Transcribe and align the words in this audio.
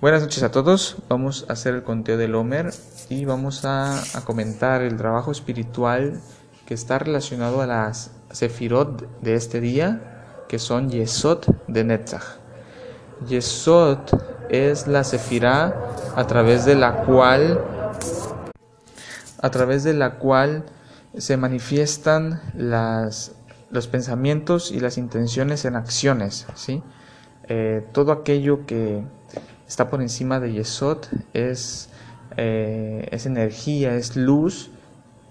Buenas 0.00 0.22
noches 0.22 0.42
a 0.42 0.50
todos. 0.50 0.96
Vamos 1.08 1.46
a 1.48 1.52
hacer 1.52 1.74
el 1.74 1.82
conteo 1.84 2.16
del 2.16 2.34
Homer 2.34 2.72
y 3.08 3.24
vamos 3.24 3.64
a, 3.64 4.02
comentar 4.24 4.82
el 4.82 4.96
trabajo 4.96 5.30
espiritual 5.30 6.20
que 6.66 6.74
está 6.74 6.98
relacionado 6.98 7.62
a 7.62 7.66
las 7.66 8.10
Sefirot 8.32 9.20
de 9.20 9.34
este 9.34 9.60
día, 9.60 10.44
que 10.48 10.58
son 10.58 10.90
Yesod 10.90 11.44
de 11.68 11.84
Netzach. 11.84 12.24
Yesod 13.28 13.98
es 14.48 14.88
la 14.88 15.04
Sefirá 15.04 15.74
a 16.16 16.26
través 16.26 16.64
de 16.64 16.74
la 16.74 17.04
cual 17.04 17.60
a 19.40 19.50
través 19.50 19.84
de 19.84 19.94
la 19.94 20.18
cual 20.18 20.64
se 21.16 21.36
manifiestan 21.36 22.40
los 22.54 23.86
pensamientos 23.90 24.72
y 24.72 24.80
las 24.80 24.98
intenciones 24.98 25.64
en 25.64 25.76
acciones, 25.76 26.46
¿sí? 26.54 26.82
Eh, 27.48 27.86
todo 27.92 28.12
aquello 28.12 28.66
que 28.66 29.02
está 29.66 29.90
por 29.90 30.02
encima 30.02 30.40
de 30.40 30.52
Yesod, 30.52 30.98
es, 31.32 31.88
eh, 32.36 33.08
es 33.10 33.26
energía, 33.26 33.94
es 33.94 34.16
luz 34.16 34.70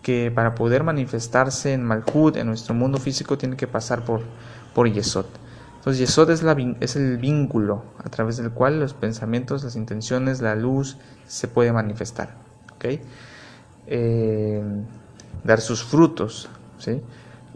que 0.02 0.32
para 0.32 0.55
poder 0.55 0.84
manifestarse 0.84 1.74
en 1.74 1.84
Malhut, 1.84 2.36
en 2.36 2.48
nuestro 2.48 2.74
mundo 2.74 2.98
físico, 2.98 3.38
tiene 3.38 3.55
que 3.55 3.68
pasar 3.68 4.04
por, 4.04 4.22
por 4.74 4.92
Yesod. 4.92 5.26
Entonces 5.78 6.00
Yesod 6.00 6.30
es, 6.32 6.44
la, 6.44 6.55
es 6.80 6.96
el 6.96 7.18
vínculo 7.18 7.84
a 8.04 8.10
través 8.10 8.38
del 8.38 8.52
cual 8.52 8.80
los 8.80 8.94
pensamientos, 8.94 9.64
las 9.64 9.76
intenciones, 9.76 10.41
la 10.41 10.55
luz 10.55 10.98
se 11.28 11.48
puede 11.48 11.72
manifestar. 11.72 12.36
¿okay? 12.76 13.02
Eh, 13.88 14.62
dar 15.44 15.60
sus 15.62 15.84
frutos. 15.84 16.50
¿sí? 16.78 17.02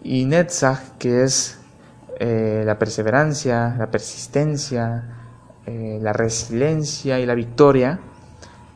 Y 0.03 0.25
Netzach, 0.25 0.97
que 0.97 1.23
es 1.23 1.59
eh, 2.17 2.63
la 2.65 2.79
perseverancia, 2.79 3.75
la 3.77 3.91
persistencia, 3.91 5.03
eh, 5.65 5.99
la 6.01 6.13
resiliencia 6.13 7.19
y 7.19 7.25
la 7.25 7.35
victoria 7.35 7.99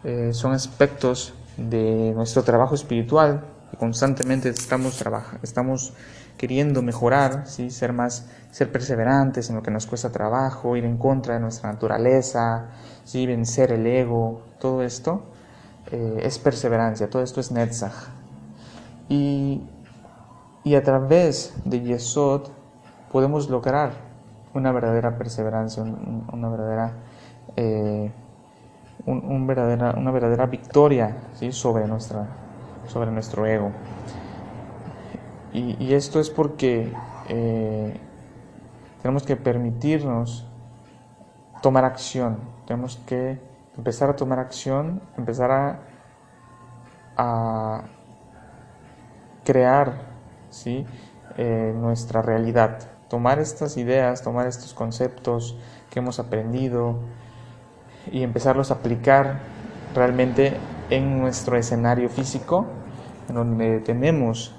eh, 0.04 0.32
son 0.34 0.52
aspectos 0.52 1.34
de 1.56 2.12
nuestro 2.16 2.44
trabajo 2.44 2.76
espiritual 2.76 3.46
que 3.72 3.78
constantemente 3.78 4.50
estamos, 4.50 5.02
estamos 5.42 5.94
queriendo 6.38 6.82
mejorar, 6.82 7.48
¿sí? 7.48 7.70
ser 7.70 7.94
más, 7.94 8.28
ser 8.52 8.74
perseverantes 8.74 9.50
en 9.50 9.56
lo 9.56 9.64
que 9.64 9.72
nos 9.72 9.86
cuesta 9.86 10.12
trabajo, 10.12 10.76
ir 10.76 10.84
en 10.84 10.98
contra 10.98 11.36
de 11.36 11.40
nuestra 11.40 11.72
naturaleza, 11.72 12.72
¿sí? 13.06 13.26
vencer 13.26 13.72
el 13.72 13.88
ego, 13.88 14.42
todo 14.60 14.84
esto 14.84 15.24
es 15.92 16.38
perseverancia, 16.38 17.10
todo 17.10 17.24
esto 17.24 17.40
es 17.40 17.52
Netzach. 17.52 17.96
Y, 19.08 19.64
y 20.64 20.76
a 20.76 20.84
través 20.84 21.54
de 21.66 21.82
Yesod 21.82 22.59
podemos 23.12 23.50
lograr 23.50 23.92
una 24.54 24.72
verdadera 24.72 25.18
perseverancia, 25.18 25.84
una 25.84 26.50
verdadera, 26.50 26.94
eh, 27.56 28.12
verdadera, 29.06 29.94
una 29.98 30.12
verdadera 30.12 30.46
victoria 30.46 31.16
sobre, 31.52 31.88
nuestra, 31.88 32.26
sobre 32.88 33.12
nuestro 33.12 33.46
ego. 33.46 33.72
Y, 35.52 35.94
esto 35.94 36.20
es 36.20 36.30
porque 36.30 36.94
eh, 37.28 38.00
tenemos 39.02 39.24
que 39.24 39.36
permitirnos 39.36 40.48
tomar 41.64 41.86
acción, 41.86 42.38
tenemos 42.68 42.98
que 43.08 43.40
empezar 43.76 44.12
a 44.12 44.16
tomar 44.16 44.40
acción, 44.40 45.02
empezar 45.18 45.52
a, 45.52 45.80
a 47.18 47.82
crear 49.44 49.94
¿sí? 50.50 50.86
Eh, 51.38 51.74
nuestra 51.76 52.22
realidad 52.22 52.99
tomar 53.10 53.40
estas 53.40 53.78
ideas, 53.78 54.22
tomar 54.22 54.48
estos 54.48 54.74
conceptos 54.74 55.58
que 55.90 56.00
hemos 56.00 56.20
aprendido 56.20 57.00
y 58.12 58.24
empezarlos 58.24 58.72
a 58.72 58.76
aplicar 58.76 59.40
realmente 59.96 60.56
en 60.90 61.20
nuestro 61.20 61.58
escenario 61.58 62.10
físico, 62.10 62.68
en 63.28 63.36
donde 63.36 63.80
tenemos 63.80 64.56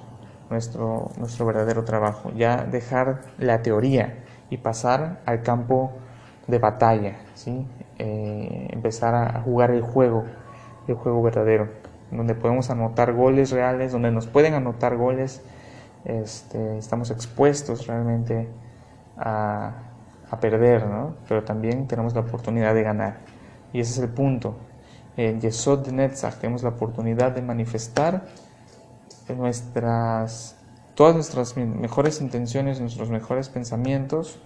nuestro, 0.51 1.11
nuestro 1.17 1.47
verdadero 1.47 1.85
trabajo. 1.85 2.31
Ya 2.37 2.65
dejar 2.65 3.23
la 3.39 3.63
teoría 3.63 4.25
y 4.51 4.59
pasar 4.59 5.21
al 5.27 5.43
campo 5.43 5.93
de 6.47 6.59
batalla, 6.59 7.19
¿sí? 7.35 7.67
Eh, 7.99 8.69
empezar 8.71 9.15
a 9.15 9.41
jugar 9.43 9.71
el 9.71 9.83
juego, 9.83 10.25
el 10.89 10.95
juego 10.95 11.23
verdadero, 11.23 11.69
donde 12.11 12.35
podemos 12.35 12.71
anotar 12.71 13.13
goles 13.13 13.53
reales, 13.53 13.93
donde 13.93 14.11
nos 14.11 14.27
pueden 14.27 14.55
anotar 14.55 14.97
goles 14.97 15.43
este, 16.05 16.79
estamos 16.79 17.11
expuestos 17.11 17.87
realmente 17.87 18.49
a, 19.17 19.75
perder, 20.41 20.87
¿no? 20.87 21.17
pero 21.29 21.43
también 21.43 21.89
tenemos 21.89 22.15
la 22.15 22.21
oportunidad 22.21 22.75
de 22.75 22.83
ganar. 22.83 23.19
Y 23.73 23.81
ese 23.81 23.93
es 23.93 23.99
el 23.99 24.09
punto. 24.11 24.55
En 25.17 25.41
Yesod 25.41 25.81
de 25.81 25.93
Netzach 25.93 26.37
tenemos 26.37 26.63
la 26.63 26.71
oportunidad 26.71 27.33
de 27.33 27.43
manifestar 27.43 28.27
nuestras, 29.29 30.57
todas 30.95 31.15
nuestras 31.15 31.57
mejores 31.57 32.21
intenciones, 32.21 32.81
nuestros 32.81 33.11
mejores 33.11 33.49
pensamientos 33.49 34.39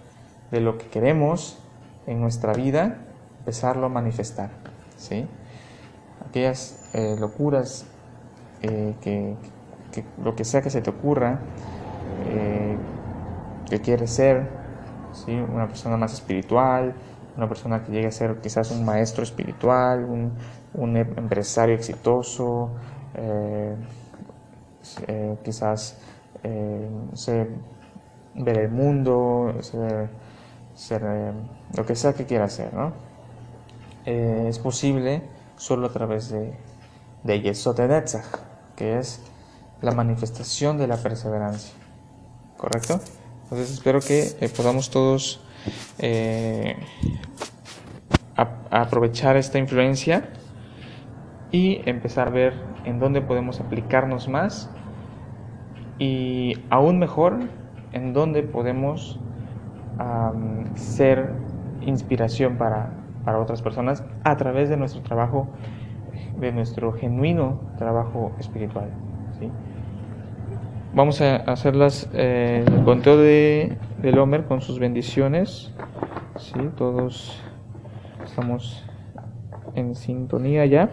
de 0.51 0.59
lo 0.59 0.77
que 0.77 0.87
queremos 0.87 1.59
en 2.07 2.19
nuestra 2.19 2.53
vida, 2.53 2.97
empezarlo 3.39 3.85
a 3.85 3.89
manifestar. 3.89 4.49
¿sí? 4.97 5.27
Aquellas 6.27 6.89
eh, 6.93 7.15
locuras 7.19 7.85
eh, 8.61 8.95
que, 9.01 9.35
lo 10.21 10.35
que 10.35 10.43
sea 10.43 10.61
que 10.61 10.69
se 10.69 10.81
te 10.81 10.89
ocurra, 10.89 11.39
eh, 12.27 12.77
que 13.69 13.81
quieres 13.81 14.11
ser, 14.11 14.49
¿sí? 15.11 15.31
una 15.31 15.67
persona 15.67 15.97
más 15.97 16.13
espiritual, 16.13 16.95
una 17.37 17.47
persona 17.47 17.83
que 17.83 17.91
llegue 17.91 18.07
a 18.07 18.11
ser 18.11 18.39
quizás 18.41 18.71
un 18.71 18.85
maestro 18.85 19.23
espiritual, 19.23 20.05
un, 20.05 20.33
un 20.73 20.97
empresario 20.97 21.75
exitoso, 21.75 22.71
eh, 23.15 23.75
eh, 25.07 25.37
quizás 25.43 25.99
ver 28.35 28.59
el 28.59 28.69
mundo, 28.69 29.55
ser, 29.61 31.33
lo 31.75 31.85
que 31.85 31.95
sea 31.95 32.13
que 32.13 32.25
quiera 32.25 32.45
hacer, 32.45 32.73
¿no? 32.73 32.93
es 34.05 34.59
posible 34.59 35.23
solo 35.57 35.87
a 35.87 35.91
través 35.91 36.29
de, 36.29 36.53
de 37.23 37.41
Yesod 37.41 37.79
que 38.75 38.99
es 38.99 39.21
la 39.81 39.91
manifestación 39.91 40.77
de 40.77 40.87
la 40.87 40.97
perseverancia. 40.97 41.73
¿Correcto? 42.57 42.99
Entonces 43.43 43.71
espero 43.71 43.99
que 43.99 44.35
eh, 44.39 44.49
podamos 44.49 44.89
todos 44.89 45.39
eh, 45.99 46.75
aprovechar 48.71 49.37
esta 49.37 49.59
influencia 49.59 50.29
y 51.51 51.81
empezar 51.85 52.27
a 52.29 52.31
ver 52.31 52.53
en 52.85 52.99
dónde 52.99 53.21
podemos 53.21 53.59
aplicarnos 53.59 54.27
más 54.27 54.69
y 55.99 56.53
aún 56.69 56.99
mejor 56.99 57.39
en 57.93 58.13
dónde 58.13 58.43
podemos 58.43 59.19
ser 60.75 61.31
inspiración 61.81 62.57
para, 62.57 62.91
para 63.23 63.39
otras 63.39 63.61
personas 63.61 64.03
a 64.25 64.35
través 64.35 64.67
de 64.67 64.75
nuestro 64.75 65.01
trabajo, 65.01 65.47
de 66.37 66.51
nuestro 66.51 66.91
genuino 66.91 67.61
trabajo 67.77 68.33
espiritual. 68.37 69.04
Vamos 70.93 71.19
a 71.19 71.35
hacerlas 71.35 72.09
eh, 72.13 72.63
el 72.65 72.83
conteo 72.85 73.17
de, 73.17 73.77
del 74.01 74.17
Homer 74.17 74.45
con 74.45 74.61
sus 74.61 74.79
bendiciones. 74.79 75.73
¿sí? 76.37 76.53
Todos 76.77 77.41
estamos 78.23 78.85
en 79.75 79.95
sintonía 79.95 80.65
ya. 80.65 80.89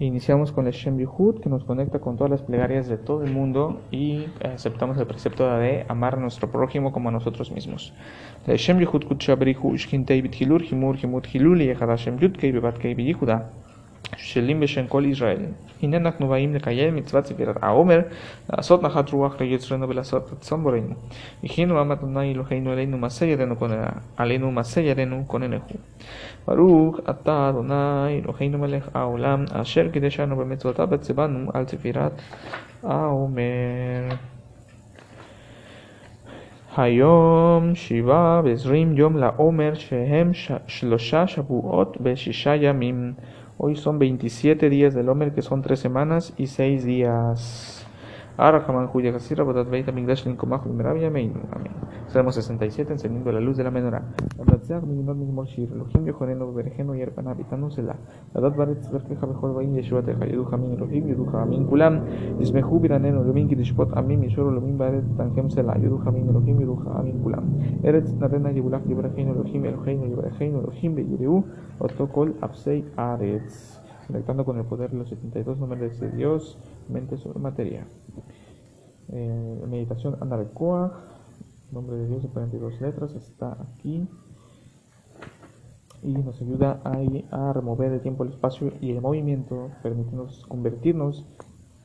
Iniciamos 0.00 0.52
con 0.52 0.68
el 0.68 0.72
Shem 0.72 0.96
Yehud, 0.96 1.40
que 1.40 1.50
nos 1.50 1.64
conecta 1.64 1.98
con 1.98 2.16
todas 2.16 2.30
las 2.30 2.42
plegarias 2.42 2.86
de 2.86 2.98
todo 2.98 3.24
el 3.24 3.32
mundo 3.32 3.80
y 3.90 4.26
aceptamos 4.44 4.96
el 4.96 5.06
precepto 5.06 5.50
de 5.58 5.84
amar 5.88 6.14
a 6.14 6.20
nuestro 6.20 6.50
prójimo 6.52 6.92
como 6.92 7.08
a 7.08 7.12
nosotros 7.12 7.50
mismos. 7.50 7.92
Shem 8.46 8.78
Yehud 8.78 9.06
Kutshabrihu 9.06 9.74
Ishkintei 9.74 10.22
Bithilur 10.22 10.62
Himur 10.62 10.96
Himut 10.96 11.26
Hiluli 11.26 11.68
Echad 11.68 11.88
Hashem 11.88 12.16
Yudkei 12.18 12.52
Bebatkei 12.52 12.94
Biyihuda. 12.94 13.50
שלים 14.18 14.60
בשם 14.60 14.86
כל 14.86 15.04
ישראל. 15.06 15.42
הנה 15.82 15.96
אנחנו 15.96 16.28
באים 16.28 16.54
לקיים 16.54 16.96
מצוות 16.96 17.26
ספירת 17.26 17.56
העומר, 17.62 18.00
לעשות 18.52 18.82
נחת 18.82 19.10
רוח 19.10 19.40
ליצרנו 19.40 19.88
ולעשות 19.88 20.32
רצון 20.32 20.62
בורנו. 20.62 20.94
הכינו 21.44 21.80
עם 21.80 21.92
אדוני 21.92 22.32
אלוהינו 22.32 22.70
עלינו 22.70 22.98
מעשה 22.98 23.26
ידינו 23.26 23.56
כוננה, 23.58 23.86
עלינו 24.16 24.50
מעשה 24.50 24.80
ידינו 24.80 25.24
כוננהו. 25.26 25.60
ברוך 26.46 27.00
אתה 27.10 27.48
אדוני 27.48 28.20
אלוהינו 28.24 28.58
מלך 28.58 28.88
העולם, 28.94 29.44
אשר 29.52 29.88
קידשנו 29.88 30.36
במצוותיו 30.36 30.88
וציוונו 30.90 31.50
על 31.54 31.66
ספירת 31.66 32.12
העומר. 32.82 34.08
היום 36.76 37.74
שבעה 37.74 38.40
ועשרים 38.44 38.96
יום 38.96 39.16
לעומר 39.16 39.74
שהם 39.74 40.30
שלושה 40.66 41.26
שבועות 41.26 41.96
ושישה 42.00 42.54
ימים. 42.54 43.12
Hoy 43.60 43.74
son 43.74 43.98
27 43.98 44.70
días 44.70 44.94
del 44.94 45.08
Homer, 45.08 45.34
que 45.34 45.42
son 45.42 45.62
3 45.62 45.80
semanas 45.80 46.32
y 46.36 46.46
6 46.46 46.84
días. 46.84 47.87
Salmo 52.06 52.30
67, 52.30 52.92
encendiendo 52.92 53.32
la 53.32 53.40
luz 53.40 53.56
de 53.56 53.64
la 53.64 53.72
menorá. 53.72 54.02
Conectando 74.08 74.46
con 74.46 74.58
el 74.58 74.64
poder 74.64 74.90
de 74.90 74.96
los 74.96 75.10
72 75.10 75.58
nombres 75.58 76.00
de 76.00 76.10
Dios, 76.10 76.58
mente 76.88 77.18
sobre 77.18 77.38
materia. 77.40 77.86
Eh, 79.10 79.64
meditación 79.68 80.16
Anarekoa, 80.20 81.04
nombre 81.70 81.96
de 81.98 82.08
Dios 82.08 82.22
de 82.22 82.30
42 82.30 82.80
letras, 82.80 83.14
está 83.14 83.56
aquí 83.60 84.08
y 86.02 86.12
nos 86.14 86.40
ayuda 86.40 86.80
a, 86.84 86.98
a, 87.30 87.52
remover 87.52 87.92
el 87.92 88.00
tiempo, 88.00 88.24
el 88.24 88.30
espacio 88.30 88.72
y 88.80 88.92
el 88.92 89.02
movimiento, 89.02 89.70
permitiéndonos 89.82 90.46
convertirnos 90.46 91.26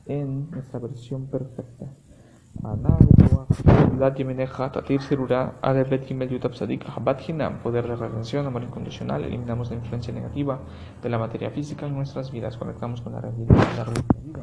en 0.06 0.50
nuestra 0.50 0.78
versión 0.78 1.26
perfecta. 1.26 1.94
Poder 7.62 7.86
de 7.86 7.96
redención, 7.96 8.46
amor 8.46 8.62
incondicional, 8.62 9.24
eliminamos 9.24 9.70
la 9.70 9.76
influencia 9.76 10.12
negativa 10.12 10.60
de 11.02 11.08
la 11.08 11.18
materia 11.18 11.50
física 11.50 11.86
en 11.86 11.94
nuestras 11.94 12.30
vidas, 12.30 12.56
conectamos 12.56 13.00
con 13.00 13.12
la 13.12 13.20
realidad 13.20 13.56
la 13.76 13.84
vida 13.84 14.33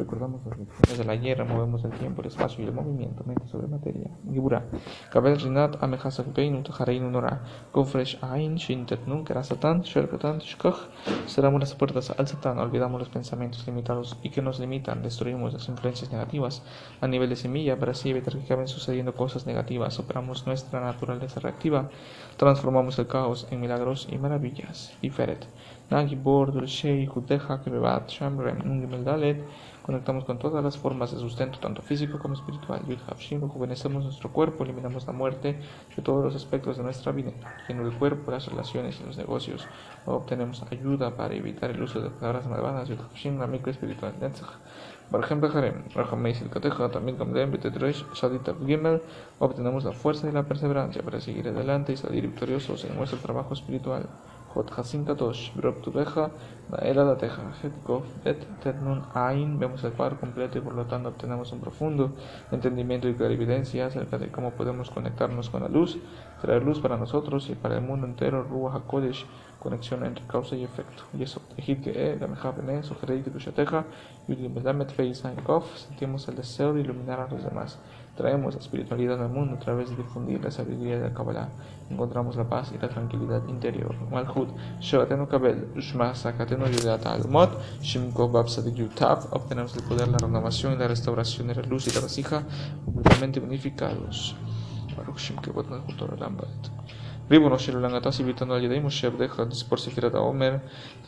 Recordamos 0.00 0.40
las 0.46 0.58
lecciones 0.58 0.96
de 0.96 1.04
la 1.04 1.14
hierra, 1.14 1.44
movemos 1.44 1.84
el 1.84 1.90
tiempo, 1.90 2.22
el 2.22 2.28
espacio 2.28 2.64
y 2.64 2.66
el 2.66 2.72
movimiento, 2.72 3.22
mente 3.24 3.46
sobre 3.48 3.66
materia. 3.66 4.08
Gibura. 4.32 4.64
Kabel 5.10 5.38
Rinat 5.38 5.76
Amehasakbeinu 5.82 6.62
Tahareinu 6.62 7.10
Nora. 7.10 7.42
Gofresh 7.70 8.16
Ain 8.22 8.56
Shintetnun 8.56 9.26
Kerasatan 9.26 9.82
Sherkatan 9.82 10.40
Shkoch. 10.40 10.88
Cerramos 11.26 11.60
las 11.60 11.74
puertas 11.74 12.14
al 12.16 12.26
Satán, 12.26 12.58
olvidamos 12.58 12.98
los 12.98 13.10
pensamientos 13.10 13.66
limitados 13.66 14.16
y 14.22 14.30
que 14.30 14.40
nos 14.40 14.58
limitan, 14.58 15.02
destruimos 15.02 15.52
las 15.52 15.68
influencias 15.68 16.10
negativas 16.10 16.62
a 17.02 17.06
nivel 17.06 17.28
de 17.28 17.36
semilla 17.36 17.78
para 17.78 17.92
así 17.92 18.08
evitar 18.08 18.38
que 18.38 18.44
acaben 18.44 18.68
sucediendo 18.68 19.14
cosas 19.14 19.46
negativas. 19.46 19.98
Operamos 19.98 20.46
nuestra 20.46 20.80
naturaleza 20.80 21.40
reactiva, 21.40 21.90
transformamos 22.38 22.98
el 22.98 23.06
caos 23.06 23.46
en 23.50 23.60
milagros 23.60 24.08
y 24.10 24.16
maravillas. 24.16 24.96
Y 25.02 25.10
Feret. 25.10 25.46
Nagibor 25.90 26.52
Dulshei 26.52 27.08
Huteja 27.08 27.60
Kebebat 27.64 28.08
Shamrem 28.08 28.60
Ungimel 28.64 29.02
Dalet. 29.02 29.44
Conectamos 29.82 30.24
con 30.24 30.38
todas 30.38 30.62
las 30.62 30.78
formas 30.78 31.10
de 31.10 31.18
sustento, 31.18 31.58
tanto 31.58 31.82
físico 31.82 32.16
como 32.20 32.34
espiritual. 32.34 32.80
rejuvenecemos 32.86 34.04
nuestro 34.04 34.30
cuerpo, 34.30 34.62
eliminamos 34.62 35.04
la 35.04 35.12
muerte 35.12 35.58
de 35.96 36.02
todos 36.02 36.24
los 36.24 36.36
aspectos 36.36 36.76
de 36.76 36.84
nuestra 36.84 37.10
vida, 37.10 37.32
en 37.68 37.80
el 37.80 37.92
cuerpo, 37.94 38.30
las 38.30 38.46
relaciones 38.46 39.00
y 39.00 39.04
los 39.04 39.18
negocios. 39.18 39.66
Obtenemos 40.06 40.64
ayuda 40.70 41.16
para 41.16 41.34
evitar 41.34 41.70
el 41.70 41.82
uso 41.82 42.00
de 42.00 42.10
palabras 42.10 42.46
malvadas. 42.46 42.88
la 43.24 43.46
micro 43.48 43.72
espiritual. 43.72 44.14
Por 45.10 45.24
ejemplo, 45.24 45.50
también 46.88 47.16
obtenemos 49.40 49.84
la 49.84 49.92
fuerza 49.92 50.28
y 50.28 50.32
la 50.32 50.44
perseverancia 50.44 51.02
para 51.02 51.20
seguir 51.20 51.48
adelante 51.48 51.94
y 51.94 51.96
salir 51.96 52.28
victoriosos 52.28 52.84
en 52.84 52.94
nuestro 52.94 53.18
trabajo 53.18 53.54
espiritual. 53.54 54.06
Jotjasin 54.54 55.04
Kadosh, 55.04 55.52
Beja, 55.54 56.30
Naela 56.70 57.04
Dateja, 57.04 57.52
Hetkov, 57.62 58.02
Bet, 58.24 58.44
Tetnun, 58.62 59.02
Ain, 59.14 59.58
vemos 59.58 59.82
el 59.84 59.92
cuadro 59.92 60.18
completo 60.18 60.58
y 60.58 60.60
por 60.60 60.74
lo 60.74 60.86
tanto 60.86 61.08
obtenemos 61.10 61.52
un 61.52 61.60
profundo 61.60 62.12
entendimiento 62.50 63.08
y 63.08 63.14
clarividencia 63.14 63.86
acerca 63.86 64.18
de 64.18 64.28
cómo 64.28 64.50
podemos 64.52 64.90
conectarnos 64.90 65.50
con 65.50 65.62
la 65.62 65.68
luz, 65.68 65.98
traer 66.40 66.64
luz 66.64 66.80
para 66.80 66.96
nosotros 66.96 67.48
y 67.48 67.54
para 67.54 67.76
el 67.76 67.82
mundo 67.82 68.06
entero, 68.06 68.42
Ruach 68.42 68.74
HaKodesh, 68.74 69.26
conexión 69.60 70.04
entre 70.04 70.26
causa 70.26 70.56
y 70.56 70.64
efecto. 70.64 71.04
Y 71.16 71.22
eso, 71.22 71.42
que 71.56 72.18
sentimos 75.76 76.28
el 76.28 76.36
deseo 76.36 76.72
de 76.72 76.80
iluminar 76.80 77.20
a 77.20 77.28
los 77.28 77.44
demás. 77.44 77.78
Traemos 78.19 78.53
la 78.53 78.61
espiritualidad 78.61 79.21
al 79.21 79.29
mundo 79.29 79.55
a 79.55 79.59
través 79.59 79.89
de 79.89 79.97
difundir 79.97 80.41
la 80.41 80.49
sabiduría 80.49 80.97
de 80.97 81.09
la 81.09 81.13
Kabbalah. 81.13 81.49
Encontramos 81.89 82.37
la 82.37 82.45
paz 82.45 82.71
y 82.73 82.77
la 82.77 82.87
tranquilidad 82.87 83.45
interior. 83.47 83.93
Malchut, 84.09 84.49
Shevatenu 84.79 85.27
Kabel, 85.27 85.67
Shma 85.75 86.15
Sakatenu 86.15 86.65
Yudat 86.67 87.05
Almot, 87.05 87.51
Shimkov 87.81 88.31
Babsadik 88.31 88.75
Yutav, 88.75 89.27
obtenemos 89.31 89.75
el 89.75 89.83
poder, 89.83 90.07
la 90.07 90.17
renovación 90.17 90.73
y 90.73 90.77
la 90.77 90.87
restauración 90.87 91.47
de 91.49 91.55
la 91.55 91.63
luz 91.63 91.87
y 91.87 91.91
la 91.91 91.99
vasija 91.99 92.43
completamente 92.85 93.41
unificados. 93.41 94.35
Baruch 94.95 95.17
Shimkevot 95.17 95.67
Malchutor 95.69 96.17
Lambat. 96.17 96.71
ריבונו 97.31 97.59
של 97.59 97.75
עולם, 97.75 97.97
אתה 97.97 98.11
סיביתנו 98.11 98.53
על 98.53 98.63
ידי 98.63 98.79
משה 98.79 99.07
עבדיך 99.07 99.41
לספור 99.49 99.77
ספירת 99.77 100.15
העומר, 100.15 100.57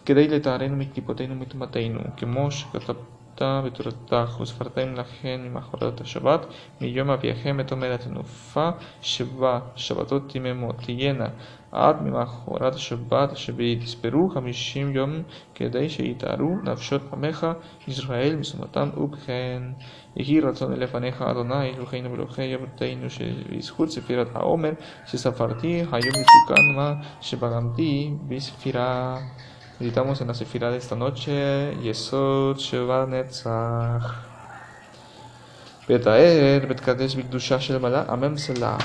כדי 0.05 0.27
לטהרנו 0.27 0.75
מקליפותינו 0.75 1.33
ומטומאתנו, 1.33 1.99
כמו 2.17 2.51
שכתב 2.51 2.93
בתורתך 3.40 4.40
וספרתם 4.40 4.94
לכן 4.94 5.40
ממחרת 5.44 6.00
השבת 6.00 6.46
מיום 6.80 7.10
אביכם 7.10 7.60
את 7.60 7.72
אומרת 7.72 8.00
תנופה 8.00 8.70
שבה 9.00 9.60
שבתות 9.76 10.28
תיממות 10.28 10.76
תהיינה 10.76 11.26
עד 11.72 12.02
ממחרת 12.02 12.74
השבת 12.74 13.32
השביעית 13.32 13.80
תספרו 13.80 14.28
חמישים 14.34 14.92
יום 14.96 15.22
כדי 15.54 15.88
שיתארו 15.88 16.56
נפשות 16.62 17.02
עמך 17.12 17.46
ישראל 17.88 18.36
משונאתם 18.36 18.88
ובכן. 18.96 19.62
יהי 20.16 20.40
רצון 20.40 20.72
לפניך 20.72 21.22
אדוני 21.22 21.74
אלוהינו 21.74 22.10
ואלוהי 22.10 22.54
אבותינו 22.54 23.10
שבזכות 23.10 23.90
ספירת 23.90 24.26
העומר 24.34 24.72
שספרתי 25.06 25.84
היום 25.92 26.14
מסוכן 26.20 26.76
מה 26.76 26.92
שבלמתי 27.20 28.14
בספירה 28.28 29.18
Meditamos 29.82 30.20
en 30.20 30.28
la 30.28 30.34
Sefirah 30.34 30.70
de 30.70 30.76
esta 30.76 30.94
noche. 30.94 31.74
Yesod 31.82 32.56
Sheva 32.56 33.04
Netzach. 33.04 34.14
Betaer 35.88 36.68
Betkadesh 36.68 37.16
Bigdusha 37.16 37.58
Shel. 37.58 37.84
Amem 37.84 38.38
Selah. 38.38 38.78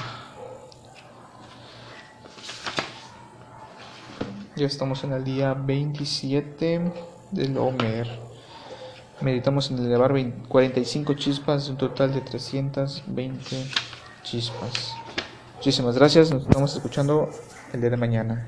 Ya 4.56 4.66
estamos 4.66 5.04
en 5.04 5.14
el 5.14 5.24
día 5.24 5.54
27 5.54 6.92
del 7.30 7.58
Omer. 7.60 8.08
Meditamos 9.22 9.70
en 9.70 9.78
elevar 9.78 10.16
45 10.48 11.14
chispas, 11.14 11.70
un 11.70 11.78
total 11.78 12.12
de 12.12 12.22
320 12.22 13.68
chispas. 14.24 14.96
Muchísimas 15.58 15.96
gracias, 15.96 16.32
nos 16.32 16.42
estamos 16.42 16.76
escuchando 16.76 17.30
el 17.72 17.82
día 17.82 17.92
de 17.92 17.98
mañana. 17.98 18.48